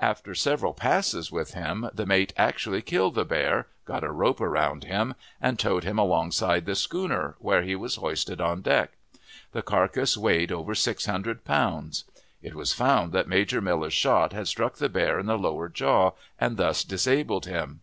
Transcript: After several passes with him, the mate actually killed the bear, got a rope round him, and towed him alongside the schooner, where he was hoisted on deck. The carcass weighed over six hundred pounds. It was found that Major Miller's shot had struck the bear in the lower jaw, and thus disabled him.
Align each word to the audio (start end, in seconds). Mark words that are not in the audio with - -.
After 0.00 0.34
several 0.34 0.74
passes 0.74 1.32
with 1.32 1.54
him, 1.54 1.88
the 1.94 2.04
mate 2.04 2.34
actually 2.36 2.82
killed 2.82 3.14
the 3.14 3.24
bear, 3.24 3.68
got 3.86 4.04
a 4.04 4.12
rope 4.12 4.38
round 4.38 4.84
him, 4.84 5.14
and 5.40 5.58
towed 5.58 5.82
him 5.82 5.98
alongside 5.98 6.66
the 6.66 6.74
schooner, 6.74 7.36
where 7.38 7.62
he 7.62 7.74
was 7.74 7.96
hoisted 7.96 8.38
on 8.38 8.60
deck. 8.60 8.90
The 9.52 9.62
carcass 9.62 10.14
weighed 10.14 10.52
over 10.52 10.74
six 10.74 11.06
hundred 11.06 11.46
pounds. 11.46 12.04
It 12.42 12.54
was 12.54 12.74
found 12.74 13.12
that 13.14 13.28
Major 13.28 13.62
Miller's 13.62 13.94
shot 13.94 14.34
had 14.34 14.46
struck 14.46 14.74
the 14.74 14.90
bear 14.90 15.18
in 15.18 15.24
the 15.24 15.38
lower 15.38 15.70
jaw, 15.70 16.10
and 16.38 16.58
thus 16.58 16.84
disabled 16.84 17.46
him. 17.46 17.80